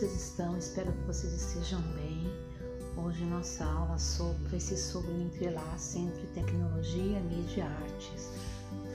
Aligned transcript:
vocês 0.00 0.30
estão? 0.30 0.56
Espero 0.56 0.90
que 0.92 1.02
vocês 1.02 1.30
estejam 1.34 1.82
bem. 1.92 2.26
Hoje 2.96 3.22
nossa 3.26 3.66
aula 3.66 3.98
sobre, 3.98 4.48
vai 4.48 4.58
ser 4.58 4.78
sobre 4.78 5.10
o 5.10 5.20
entrelaço 5.20 5.98
entre 5.98 6.26
tecnologia, 6.28 7.20
mídia 7.20 7.58
e 7.58 7.60
artes. 7.60 8.32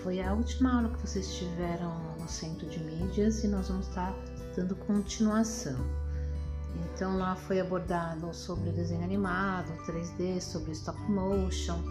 Foi 0.02 0.20
a 0.20 0.34
última 0.34 0.78
aula 0.78 0.90
que 0.90 1.08
vocês 1.08 1.32
tiveram 1.36 1.94
no 2.20 2.28
Centro 2.28 2.68
de 2.68 2.80
Mídias 2.80 3.44
e 3.44 3.48
nós 3.48 3.68
vamos 3.68 3.88
estar 3.88 4.16
dando 4.56 4.76
continuação. 4.76 5.78
Então 6.74 7.20
lá 7.20 7.36
foi 7.36 7.60
abordado 7.60 8.34
sobre 8.34 8.70
o 8.70 8.74
desenho 8.74 9.04
animado, 9.04 9.72
3D, 9.86 10.42
sobre 10.42 10.72
stop 10.72 11.00
motion, 11.04 11.84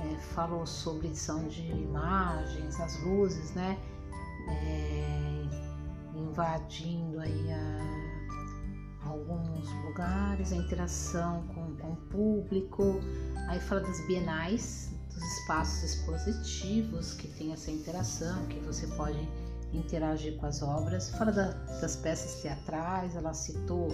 é, 0.00 0.16
falou 0.34 0.66
sobre 0.66 1.06
edição 1.06 1.46
de 1.46 1.62
imagens, 1.70 2.80
as 2.80 3.00
luzes, 3.04 3.52
né? 3.52 3.78
É, 4.48 5.46
invadindo 6.16 7.20
aí 7.20 7.52
a, 7.52 8.05
alguns 9.56 9.72
lugares, 9.84 10.52
a 10.52 10.56
interação 10.56 11.46
com, 11.48 11.74
com 11.76 11.92
o 11.92 11.96
público. 11.96 13.00
Aí 13.48 13.58
fala 13.60 13.80
das 13.80 14.06
bienais, 14.06 14.90
dos 15.12 15.22
espaços 15.22 15.94
expositivos 15.94 17.14
que 17.14 17.28
tem 17.28 17.52
essa 17.52 17.70
interação, 17.70 18.46
que 18.46 18.58
você 18.60 18.86
pode 18.88 19.18
interagir 19.72 20.36
com 20.36 20.46
as 20.46 20.62
obras. 20.62 21.10
Fala 21.10 21.32
da, 21.32 21.50
das 21.80 21.96
peças 21.96 22.42
teatrais, 22.42 23.16
ela 23.16 23.32
citou 23.32 23.88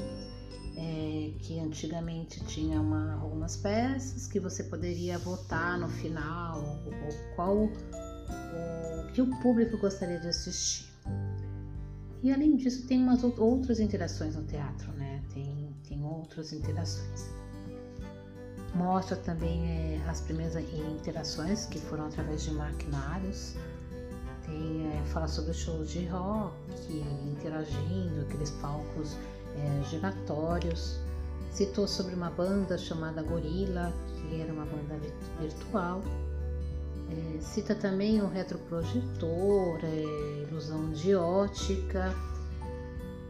é, 0.77 1.33
que 1.39 1.61
antigamente 1.61 2.45
tinha 2.45 2.81
uma, 2.81 3.15
algumas 3.20 3.56
peças 3.56 4.27
que 4.27 4.41
você 4.41 4.65
poderia 4.65 5.19
votar 5.19 5.79
no 5.79 5.89
final, 5.89 6.83
ou, 6.87 7.34
qual 7.37 7.56
o 7.65 9.12
que 9.12 9.20
o 9.20 9.27
público 9.41 9.77
gostaria 9.79 10.19
de 10.19 10.29
assistir. 10.29 10.91
E 12.23 12.33
além 12.33 12.57
disso, 12.57 12.87
tem 12.87 13.03
umas 13.03 13.25
outras 13.25 13.81
interações 13.81 14.37
no 14.37 14.45
teatro, 14.45 14.92
né? 14.92 15.20
Tem, 15.34 15.75
tem 15.89 16.05
outras 16.05 16.53
interações. 16.53 17.31
Mostra 18.75 19.17
também 19.17 19.67
é, 19.67 20.01
as 20.09 20.20
primeiras 20.20 20.55
interações 20.56 21.67
que 21.67 21.81
foram 21.81 22.06
através 22.06 22.45
de 22.45 22.53
maquinários. 22.53 23.55
Tem, 24.47 24.87
é, 24.87 25.03
fala 25.06 25.27
sobre 25.27 25.53
shows 25.53 25.91
de 25.91 26.06
rock, 26.06 26.55
interagindo, 27.27 28.20
aqueles 28.23 28.51
palcos 28.53 29.17
é, 29.57 29.84
giratórios. 29.91 31.01
Citou 31.51 31.89
sobre 31.89 32.14
uma 32.14 32.31
banda 32.31 32.79
chamada 32.79 33.20
Gorila, 33.23 33.92
que 34.14 34.41
era 34.41 34.53
uma 34.53 34.64
banda 34.64 34.98
virtual 35.41 36.01
é, 37.12 37.41
cita 37.41 37.74
também 37.74 38.22
o 38.22 38.28
retroprojetor, 38.28 39.78
é, 39.82 40.46
ilusão 40.48 40.91
de 40.92 41.14
ótica 41.14 42.14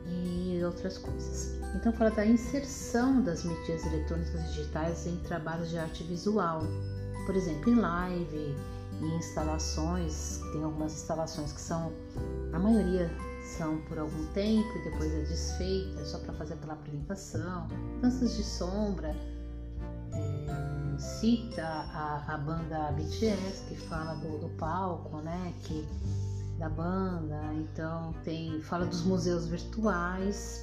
e 0.06 0.62
outras 0.64 0.98
coisas. 0.98 1.58
Então 1.74 1.92
fala 1.92 2.10
da 2.10 2.24
inserção 2.24 3.22
das 3.22 3.44
mídias 3.44 3.84
eletrônicas 3.86 4.44
digitais 4.48 5.06
em 5.06 5.16
trabalhos 5.18 5.70
de 5.70 5.78
arte 5.78 6.04
visual, 6.04 6.62
por 7.26 7.34
exemplo, 7.34 7.70
em 7.70 7.76
live, 7.76 8.56
em 9.00 9.16
instalações, 9.16 10.40
tem 10.52 10.62
algumas 10.62 10.92
instalações 10.92 11.52
que 11.52 11.60
são, 11.60 11.92
a 12.52 12.58
maioria 12.58 13.10
são 13.56 13.78
por 13.82 13.98
algum 13.98 14.26
tempo 14.32 14.68
e 14.78 14.90
depois 14.90 15.12
é 15.12 15.22
desfeita, 15.22 16.04
só 16.04 16.18
para 16.18 16.32
fazer 16.34 16.54
aquela 16.54 16.74
apresentação, 16.74 17.68
danças 18.00 18.36
de 18.36 18.44
sombra, 18.44 19.14
cita 21.02 21.64
a, 21.64 22.24
a 22.28 22.38
banda 22.38 22.92
BTS, 22.92 23.64
que 23.68 23.76
fala 23.76 24.14
do, 24.14 24.38
do 24.38 24.48
palco, 24.56 25.18
né? 25.18 25.52
Que, 25.64 25.86
da 26.58 26.68
banda, 26.68 27.40
então 27.54 28.14
tem 28.22 28.60
fala 28.62 28.86
dos 28.86 29.02
museus 29.02 29.46
virtuais, 29.46 30.60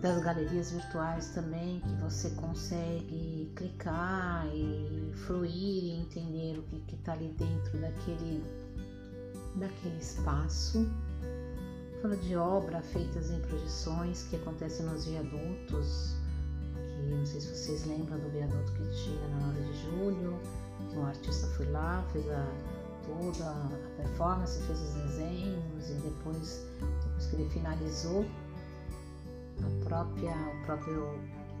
das 0.00 0.20
galerias 0.22 0.72
virtuais 0.72 1.28
também, 1.28 1.80
que 1.80 1.94
você 2.02 2.30
consegue 2.30 3.52
clicar 3.54 4.46
e 4.52 5.12
fruir 5.26 5.84
e 5.84 5.90
entender 6.00 6.58
o 6.58 6.62
que 6.86 6.96
está 6.96 7.12
ali 7.12 7.28
dentro 7.38 7.78
daquele, 7.78 8.42
daquele 9.56 9.98
espaço. 9.98 10.90
Fala 12.02 12.16
de 12.16 12.34
obra 12.34 12.80
feitas 12.80 13.30
em 13.30 13.40
projeções 13.42 14.24
que 14.24 14.36
acontecem 14.36 14.86
nos 14.86 15.04
viadutos, 15.04 16.16
não 17.02 17.24
sei 17.26 17.40
se 17.40 17.54
vocês 17.54 17.86
lembram 17.86 18.18
do 18.18 18.28
viaduto 18.30 18.72
que 18.72 18.90
tinha 18.90 19.28
na 19.28 19.46
9 19.46 19.62
de 19.62 19.82
julho, 19.82 20.38
que 20.90 20.96
um 20.96 21.06
artista 21.06 21.46
foi 21.48 21.66
lá, 21.70 22.04
fez 22.12 22.28
a, 22.30 22.46
toda 23.04 23.50
a 23.50 23.70
performance, 23.96 24.62
fez 24.62 24.80
os 24.80 24.94
desenhos 24.94 25.90
e 25.90 25.94
depois, 25.94 26.66
depois 26.80 27.26
que 27.26 27.36
ele 27.36 27.50
finalizou, 27.50 28.24
a 29.60 29.84
própria, 29.84 30.32
o 30.32 30.64
próprio 30.64 31.06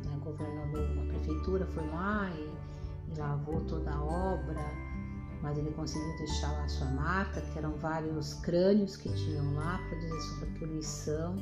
né, 0.04 0.18
governador, 0.24 0.88
a 0.98 1.06
prefeitura 1.12 1.66
foi 1.66 1.86
lá 1.88 2.30
e, 2.34 3.12
e 3.12 3.18
lavou 3.18 3.60
toda 3.62 3.90
a 3.90 4.02
obra, 4.02 4.64
mas 5.42 5.56
ele 5.58 5.70
conseguiu 5.72 6.16
deixar 6.18 6.52
lá 6.52 6.68
sua 6.68 6.86
marca, 6.88 7.40
que 7.40 7.58
eram 7.58 7.72
vários 7.76 8.34
crânios 8.34 8.96
que 8.96 9.08
tinham 9.12 9.54
lá 9.54 9.78
para 9.88 9.98
dizer 9.98 10.20
sobre 10.20 10.48
a 10.48 10.58
poluição 10.58 11.36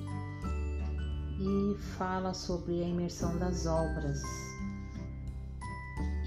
e 1.39 1.77
fala 1.97 2.35
sobre 2.35 2.83
a 2.83 2.87
imersão 2.87 3.39
das 3.39 3.67
obras. 3.67 4.21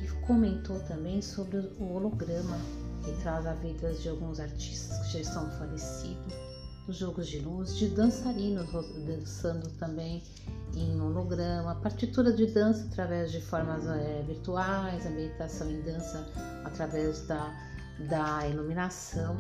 E 0.01 0.07
comentou 0.25 0.79
também 0.81 1.22
sobre 1.22 1.57
o 1.79 1.94
holograma, 1.94 2.57
que 3.03 3.11
traz 3.22 3.45
a 3.45 3.53
vida 3.55 3.91
de 3.94 4.09
alguns 4.09 4.39
artistas 4.39 4.97
que 5.07 5.13
já 5.13 5.19
estão 5.19 5.49
falecidos, 5.51 6.33
dos 6.85 6.97
jogos 6.97 7.27
de 7.27 7.39
luz, 7.39 7.75
de 7.77 7.89
dançarinos 7.89 8.69
dançando 9.05 9.69
também 9.77 10.23
em 10.75 10.99
holograma, 11.01 11.75
partitura 11.75 12.31
de 12.31 12.45
dança 12.47 12.88
através 12.91 13.31
de 13.31 13.41
formas 13.41 13.85
é, 13.88 14.23
virtuais, 14.25 15.05
a 15.05 15.09
meditação 15.09 15.69
em 15.69 15.81
dança 15.81 16.25
através 16.63 17.28
da, 17.28 17.53
da 18.09 18.47
iluminação 18.47 19.38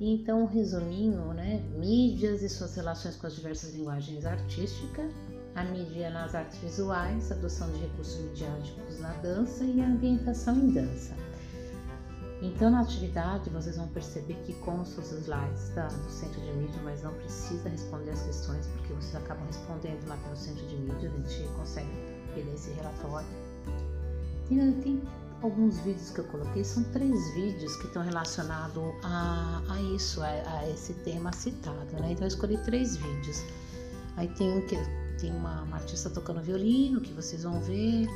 então, 0.00 0.42
um 0.42 0.46
resuminho, 0.46 1.32
né? 1.32 1.62
Mídias 1.74 2.42
e 2.42 2.48
suas 2.48 2.74
relações 2.76 3.16
com 3.16 3.26
as 3.26 3.34
diversas 3.34 3.74
linguagens 3.74 4.26
artísticas, 4.26 5.10
a 5.54 5.64
mídia 5.64 6.10
nas 6.10 6.34
artes 6.34 6.58
visuais, 6.58 7.32
adoção 7.32 7.70
de 7.72 7.78
recursos 7.78 8.20
midiáticos 8.22 9.00
na 9.00 9.12
dança 9.14 9.64
e 9.64 9.80
a 9.80 9.86
ambientação 9.86 10.54
em 10.54 10.70
dança. 10.70 11.14
Então, 12.42 12.70
na 12.70 12.82
atividade, 12.82 13.48
vocês 13.48 13.78
vão 13.78 13.88
perceber 13.88 14.34
que 14.44 14.52
constam 14.54 15.02
os 15.02 15.10
slides 15.10 15.70
da, 15.70 15.88
do 15.88 16.10
centro 16.10 16.38
de 16.42 16.52
mídia, 16.52 16.78
mas 16.84 17.02
não 17.02 17.14
precisa 17.14 17.66
responder 17.66 18.10
as 18.10 18.22
questões, 18.24 18.66
porque 18.66 18.92
vocês 18.92 19.16
acabam 19.16 19.46
respondendo 19.46 20.06
lá 20.06 20.18
pelo 20.18 20.36
centro 20.36 20.66
de 20.66 20.76
mídia, 20.76 21.10
a 21.10 21.28
gente 21.28 21.48
consegue 21.54 21.88
ver 22.34 22.46
esse 22.52 22.70
relatório. 22.72 23.26
Tem, 24.50 24.72
tem 24.82 25.02
alguns 25.42 25.78
vídeos 25.80 26.10
que 26.10 26.20
eu 26.20 26.24
coloquei 26.24 26.64
são 26.64 26.82
três 26.84 27.34
vídeos 27.34 27.76
que 27.76 27.86
estão 27.86 28.02
relacionados 28.02 28.82
a, 29.02 29.62
a 29.68 29.82
isso, 29.94 30.22
a, 30.22 30.26
a, 30.26 30.70
esse 30.70 30.94
tema 30.94 31.32
citado, 31.32 31.92
né? 32.00 32.12
Então 32.12 32.24
eu 32.24 32.28
escolhi 32.28 32.56
três 32.58 32.96
vídeos. 32.96 33.42
Aí 34.16 34.28
tem 34.28 34.50
um 34.50 34.66
que 34.66 34.76
tem 35.20 35.32
uma, 35.32 35.62
uma, 35.62 35.76
artista 35.76 36.10
tocando 36.10 36.40
violino, 36.40 37.00
que 37.00 37.12
vocês 37.12 37.42
vão 37.42 37.60
ver, 37.60 38.06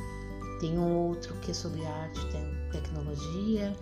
tem 0.59 0.77
um 0.77 1.07
outro 1.07 1.33
que 1.41 1.51
é 1.51 1.53
sobre 1.53 1.85
arte 1.85 2.19
e 2.19 2.71
tecnologia, 2.71 3.75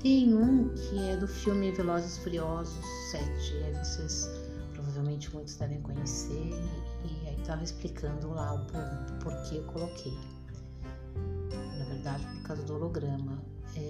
tem 0.00 0.34
um 0.34 0.68
que 0.70 0.98
é 1.08 1.16
do 1.16 1.28
filme 1.28 1.70
Velozes 1.72 2.18
Furiosos 2.18 2.84
7, 3.10 3.24
aí 3.64 3.84
vocês 3.84 4.28
provavelmente 4.72 5.32
muitos 5.34 5.54
devem 5.56 5.80
conhecer, 5.82 6.32
e, 6.32 7.24
e 7.24 7.28
aí 7.28 7.40
estava 7.40 7.62
explicando 7.62 8.30
lá 8.30 8.54
o 8.54 8.64
por, 8.66 9.32
porquê 9.32 9.56
eu 9.58 9.64
coloquei 9.64 10.16
verdade 12.00 12.26
por 12.26 12.42
causa 12.42 12.62
do 12.62 12.74
holograma. 12.74 13.38
É, 13.76 13.80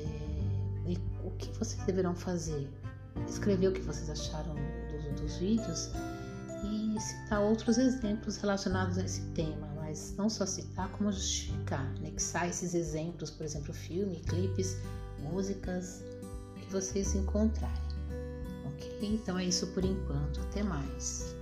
e 0.87 0.99
o 1.25 1.31
que 1.33 1.49
vocês 1.59 1.83
deverão 1.85 2.15
fazer? 2.15 2.69
Escrever 3.29 3.69
o 3.69 3.73
que 3.73 3.81
vocês 3.81 4.11
acharam 4.11 4.55
dos, 5.17 5.37
vídeos 5.37 5.91
e 6.65 7.01
citar 7.01 7.41
outros 7.41 7.79
exemplos 7.79 8.37
relacionados 8.37 8.99
a 8.99 9.05
esse 9.05 9.23
tema, 9.33 9.67
mas 9.77 10.15
não 10.17 10.29
só 10.29 10.47
citar, 10.47 10.89
como 10.93 11.11
justificar, 11.13 11.87
anexar 11.99 12.49
esses 12.49 12.75
exemplos, 12.75 13.31
por 13.31 13.45
exemplo, 13.45 13.73
filme, 13.73 14.21
clipes, 14.21 14.77
músicas 15.19 16.03
que 16.57 16.73
vocês 16.73 17.15
encontrarem. 17.15 17.77
Ok? 18.67 18.99
Então 19.03 19.39
é 19.39 19.45
isso 19.45 19.67
por 19.69 19.85
enquanto. 19.85 20.41
Até 20.41 20.63
mais. 20.63 21.35